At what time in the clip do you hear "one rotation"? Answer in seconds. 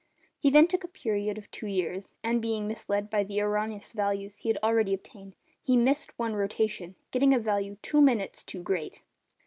6.17-6.95